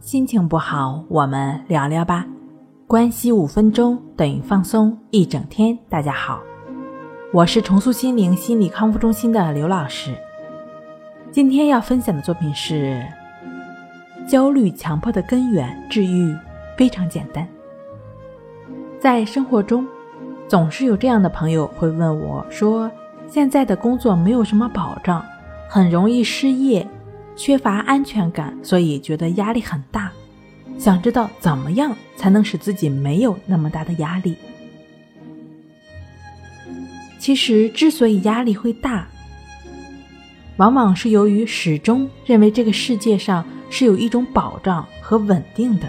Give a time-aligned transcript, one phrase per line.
[0.00, 2.24] 心情不好，我们聊聊吧。
[2.86, 5.76] 关系五分钟等于放松一整天。
[5.88, 6.40] 大家好，
[7.32, 10.14] 我是重塑心灵心理康复中心的刘老师。
[11.30, 13.04] 今天要分享的作品是：
[14.26, 16.34] 焦虑强迫的根源治愈
[16.76, 17.46] 非常简单。
[19.00, 19.86] 在生活中，
[20.46, 22.90] 总是有这样的朋友会问我说
[23.28, 25.22] ：“现在的工作没有什么保障，
[25.68, 26.86] 很容易失业。”
[27.38, 30.10] 缺乏安全感，所以觉得压力很大，
[30.76, 34.34] 想知道怎么样才能使自己没有那么大的压力。
[37.20, 39.06] 其实，之所以压力会大，
[40.56, 45.88] 往往是由于始终认为这个世界上是有一种保障和稳定的。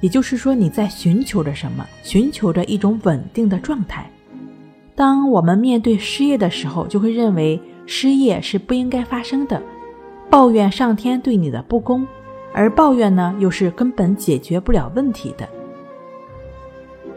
[0.00, 1.84] 也就是说，你在寻求着什么？
[2.04, 4.08] 寻求着一种稳定的状态。
[4.94, 7.60] 当我们面对失业的时候，就会认为。
[7.86, 9.62] 失业是不应该发生的，
[10.28, 12.06] 抱怨上天对你的不公，
[12.52, 15.48] 而抱怨呢又是根本解决不了问题的，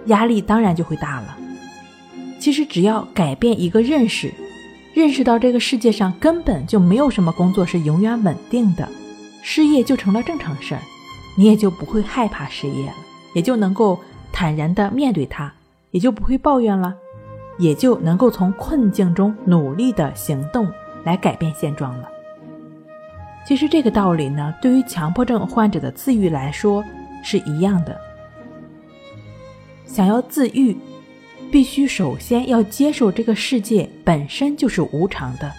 [0.05, 1.37] 压力当然就会大了。
[2.39, 4.31] 其实只要改变一个认识，
[4.93, 8.87] 认识到这个世界上根本就没有什么工作是永远稳定的，
[9.41, 10.81] 失业就成了正常事儿，
[11.35, 12.93] 你也就不会害怕失业了，
[13.33, 13.99] 也就能够
[14.31, 15.51] 坦然的面对它，
[15.91, 16.95] 也就不会抱怨了。
[17.59, 20.67] 也就能够从困境中努力的行动
[21.03, 22.09] 来改变现状了。
[23.45, 26.83] 其实这个道理呢，对于强迫症患者的自愈来说
[27.23, 27.99] 是一样的。
[29.85, 30.77] 想要自愈，
[31.51, 35.51] 必须首先要接受这个世界本身就是无常的，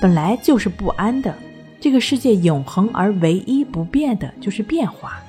[0.00, 1.34] 本来就是不安的。
[1.80, 5.22] 这个世界永恒而唯一不变的就是变化。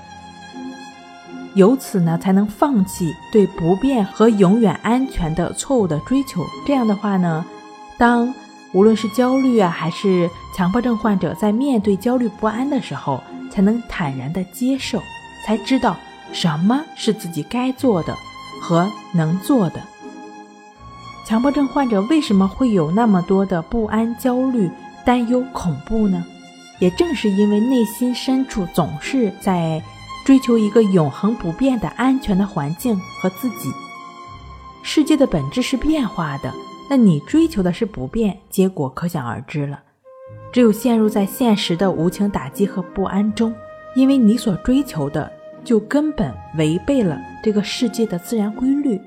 [1.56, 6.46] 由此呢，才能放弃对不变和永远安全的错误的追求。
[6.68, 7.46] 这样的话呢，
[7.98, 8.34] 当
[8.74, 15.02] 无论是焦虑啊，还是强迫症患者在面对焦虑不安的时候，才能坦然的接受，
[15.46, 15.96] 才知道
[16.34, 18.14] 什么是自己该做的
[18.62, 19.82] 和能做的。
[21.26, 24.70] 强迫症患者为什么会有那么多的不安、焦虑、
[25.06, 26.22] 担忧、恐怖呢？
[26.80, 29.82] 也正是因为内心深处总是在。
[30.26, 33.72] 追求一个永恒不变的安全的环境和自己。
[34.82, 36.52] 世界的本质是变化的，
[36.90, 39.84] 那你追求的是不变，结果可想而知了。
[40.52, 43.54] 只有陷入在现实的无情打击和不安中，
[43.96, 45.32] 因为你所追求的
[45.64, 49.00] 就根本违背了这个世界的自然规律。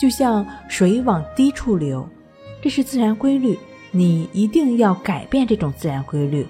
[0.00, 2.08] 就像水往低处流，
[2.60, 3.56] 这是自然规律，
[3.92, 6.44] 你一定要改变这种自然规律。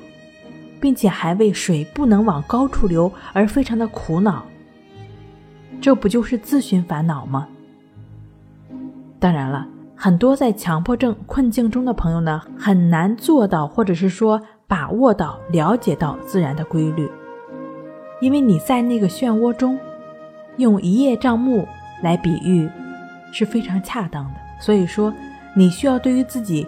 [0.82, 4.44] 并且还为水不能往高处流而非常的苦恼，
[5.81, 7.47] 这不就是自寻烦恼吗？
[9.20, 17.09] 当然了，很多在强迫症困境中的朋友呢，很难做到，或者是说把握到、了解到自然的规律，
[18.20, 19.78] 因为你在那个漩涡中，
[20.56, 21.64] 用一叶障目
[22.03, 22.69] 来比喻
[23.32, 24.41] 是非常恰当的。
[24.59, 25.14] 所以说，
[25.54, 26.66] 你需要对于自己。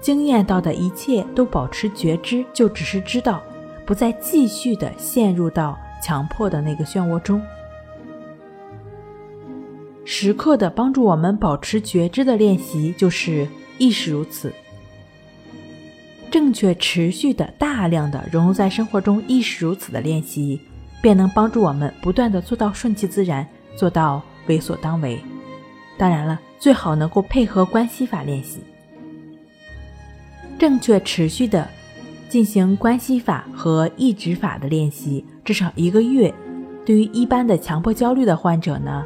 [0.00, 3.42] 经验到的一切都保持觉知，就只是知道，
[3.84, 7.42] 不再继续的陷入到强迫的那个漩涡中。
[10.04, 14.52] 时刻的帮助我们保持觉知的练习，就是亦是如此。
[16.30, 20.60] 正确、持续的、大量的融入在生活中，亦是如此的练习，
[21.02, 25.18] 便能帮助我们不断的做到顺其自然，做到为所当为。
[25.98, 28.60] 当然了，最好能够配合关系法练习。
[30.58, 31.66] 正确持续的
[32.28, 36.34] 进行关系法和抑制法的练习，至少一个月，
[36.84, 39.04] 对于一般的强迫焦虑的患者呢，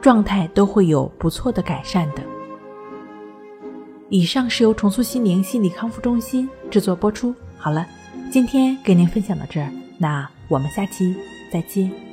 [0.00, 2.22] 状态都会有不错的改善的。
[4.08, 7.34] 以上是由重塑心灵心理康复中心制作播出。
[7.56, 7.86] 好了，
[8.30, 11.14] 今天给您分享到这儿，那我们下期
[11.52, 12.05] 再见。